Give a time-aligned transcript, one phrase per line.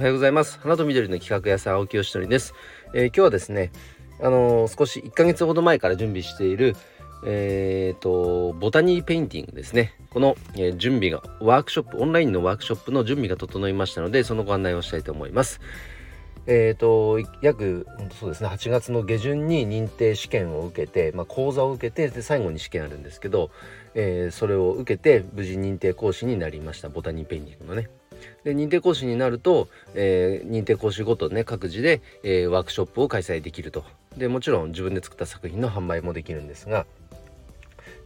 [0.00, 0.58] おはようございます。
[0.60, 2.54] 花と緑の企画屋さん青木よしのりです、
[2.94, 3.70] えー、今日はですね
[4.18, 6.74] あのー、少し1ヶ月ほど前から準備している
[7.22, 9.92] えーと、ボタニーペインティングですね。
[10.08, 15.60] この、えー、準備がワークショップオンラインのワークショップの準備が整いましたのでそのご案内をしたいと思います。
[16.46, 17.86] えーと、約
[18.18, 23.50] そうですね8月の下旬に認定試験を受けて、まあ、講座を受けてで最後に試験あるんですけど、
[23.94, 27.99] えー、それを受けて無事認定講師になりましたボタニーペインティングのね。
[28.44, 33.84] で認定講師になると、えー、認定講師ごとね各自で、えー、ワークショップを開催できると。
[34.16, 36.84] でもちろん自分で作った作品の販売もできるんですが、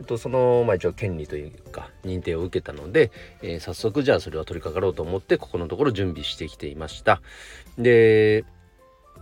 [0.00, 7.20] えっと、その、まあ、一応権利というか認定を受けたので、えー、早速じゃあそれは取り掛かろうと思ってここのところ準備してきていました。
[7.78, 8.44] で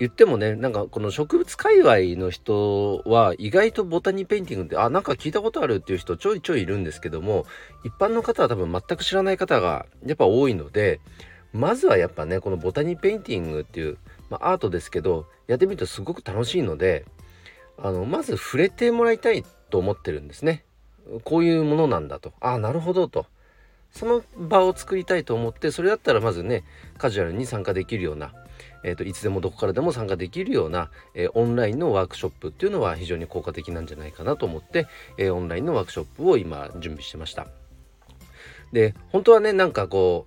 [0.00, 7.44] 言ってもねなんかこの植物界隈の人は意外とボタニーペインティングってあなんか聞いたことあるっていう人ちょいちょいいるんですけども
[7.84, 11.00] 一般の方は多分全く知らない方がやっぱ多いので
[11.52, 13.98] まずはやっぱねこのボタニーペインティングっていう、
[14.30, 17.04] まあ、アートですけどやってみるとすごく楽しいので
[17.76, 20.64] あのまず触れてもらいたいと思ってるんですね。
[21.24, 23.26] こういうものなんだとああなるほどと
[23.90, 26.64] その場を作りたいと思ってそれだったらまずね
[26.98, 28.32] カジュアルに参加できるような
[28.82, 34.86] えーと、いつでもどこからでも参加できるような、えー、オンラインのワークショップっていうのは非常に効果的なんじゃないかなと思って、
[35.18, 37.46] えー、オンラインのワークショップを今準備してました。
[38.72, 40.26] で本当はねなんかこ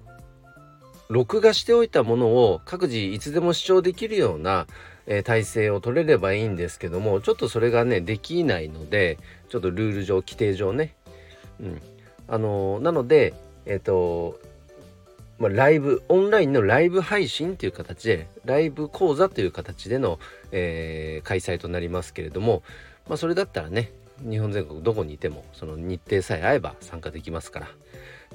[1.09, 4.67] う録画しておいたものを各自いつでも視聴できるような、
[5.06, 9.17] えー、体制を取れればいいんですけどもちょっとそれがねできないので
[9.50, 10.95] ちょっとルール上規定上ね、
[11.59, 11.81] うん、
[12.28, 13.34] あのなので
[13.66, 14.39] えっ、と
[15.44, 20.17] まあ、ライブオンラインのライブ配信という形でライブ講座という形での、
[20.53, 22.63] えー、開催となりますけれども、
[23.09, 27.67] まあ、それだったらね日本全国どこにいてもその日程さえ合えば参加できますから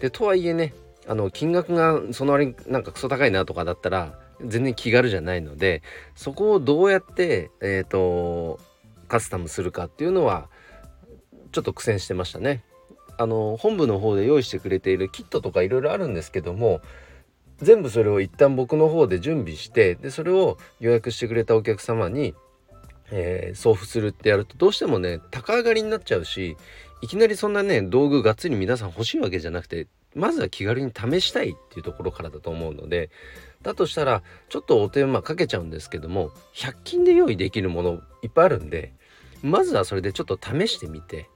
[0.01, 0.75] でとはいえね
[1.07, 5.83] あの金額がその割になんかクソ高いなとかだったら全然気軽じゃないので
[6.15, 8.61] そこをどうやってえっ、ー、と
[9.09, 10.51] カスタムするかっていうのは
[11.53, 12.65] ちょっと苦戦してましたね。
[13.19, 16.81] あの本部の方で用意してくれているキットとかいろいろあるんですけども
[17.59, 22.35] 全部それを一旦僕の方で準備してでそれを予約してくれたお客様に、
[23.11, 26.57] えー、送付するってやるとどうしてもね高上がりになっちゃうし
[27.03, 33.11] いきなりそんなね道具がっつり皆さん欲しいわけじゃなくてまずは気軽に試したいっていうところからだと思うので
[33.63, 38.93] だとしたらちょっとお手間かけちゃうんですけども100均で用意できるものいっぱいあるんで
[39.43, 41.29] まずはそれでちょっと試してみて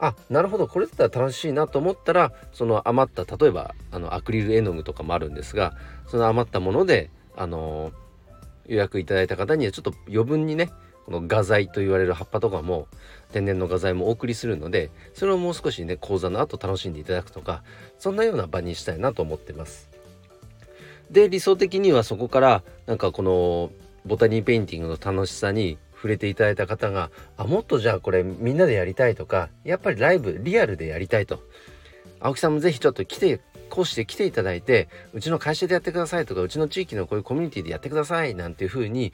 [0.00, 5.74] あなるほどこれだったら楽しいなと思ったらその余った例えばあのアクリル絵の具とかもあるんですが
[6.06, 7.92] その余ったものであの
[8.66, 10.70] 予約いただいた方にはちょっと余分にね
[11.04, 12.86] この画材と言われる葉っぱとかも
[13.32, 17.62] 天然の画材もお送りするのでそれをもう少しね講座の後楽しんでいただくとか
[17.98, 19.90] そんなような場にしたいなと思ってます。
[21.10, 23.70] で理想的にはそこからなんかこの
[24.06, 31.42] ボタニーペインティングの楽しさに触れていただいた方があもっとじゃあこれみんなでやりたいとかやっぱりライブリアルでやりたいと。
[32.22, 33.40] 青木さんも是非ちょっと来て
[33.70, 39.12] 講師で来ていただいてうちの会社でやってくださいとかうちの地域のこういうコミュニティでやってくださいなんていう風に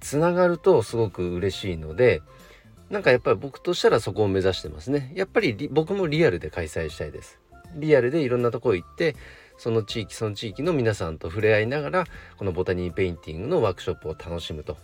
[0.00, 2.20] つながるとすごく嬉しいので
[2.90, 5.12] なんかやっぱり僕としたらそこを目指してますね。
[5.14, 7.38] やっぱり僕もリアルで開催したいです。
[7.74, 9.16] リアルでいろんなとこ行って
[9.56, 12.04] その地域その地域の皆さんと触れ合いながら
[12.36, 14.76] このボタニーペインティングのワークショップを楽しむと。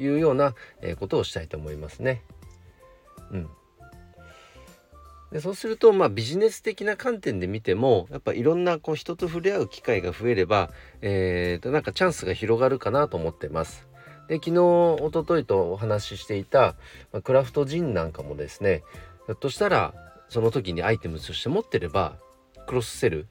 [0.00, 0.54] いうような
[0.98, 2.22] ことをしたいと思いますね。
[3.30, 3.48] うん、
[5.32, 13.86] でそうするとまあビジネス的な観点で見てもやっぱいろんなこう人と触れ合う機会が増えれば、えー、となんかチャンスが広がるかなと思ってます。
[14.28, 16.76] で昨日おとといとお話ししていた、
[17.12, 18.84] ま、クラフトジンなんかもですね
[19.26, 19.92] ひょっとしたら
[20.28, 22.16] その時にアイテムとして持ってれば
[22.66, 23.26] クロスセル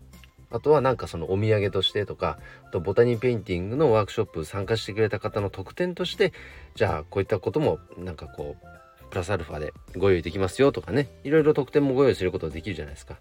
[0.51, 6.33] あとはなんかそのお土産としてとかあとボタニーペインティングのワークショップ参加してくれた方の特典として
[6.75, 13.17] じゃあこういったこともなんかこうプラスアルファでご用意できますよとかねいろいろ特典もご用意することができるじゃないですか。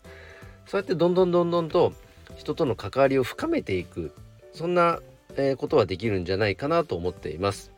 [0.67, 1.95] そうやってどんどんどんどんと
[2.37, 4.13] 人との関わりを深めていく
[4.53, 5.01] そんな、
[5.57, 7.71] ことはできるんじゃないかなと思っています。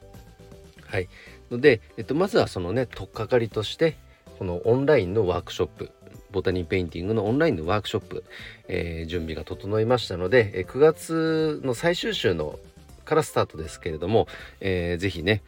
[0.87, 1.09] はい。
[1.51, 3.97] ので、えっと、まずはそのね取っかかりとして
[4.39, 5.91] このオンラインのワークショップ。
[6.33, 8.25] ボタニーペインティングのオンラインのワークショップ、
[8.69, 12.59] えー、準備が整いましたので、え、9月の最終週の
[13.05, 14.29] からスタートですけれども、
[14.61, 15.43] えー、ぜひね、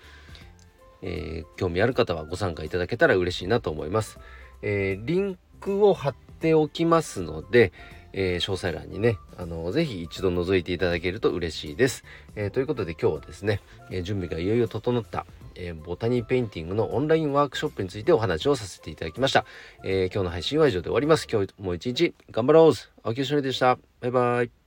[1.02, 4.18] えー、興味ある方はご参加いただけたら嬉しいなと思います。
[4.62, 7.72] えー、リンクを貼っておきますので、
[8.12, 12.04] えー、詳細欄にね、あのぜひ一度覗いていただけると嬉しいです。
[12.36, 13.60] えー、ということで今日はですね、
[13.90, 19.44] え、準備がいよいよ整った、えボタニーペインティングのオンラインワークショップについてお話をさせていただきました。
[19.84, 21.26] え今日の配信は以上で終わります。
[21.30, 22.72] 今日も一日頑張ろう
[23.02, 23.78] 青木よしのりでした。
[24.00, 24.61] バイバイ。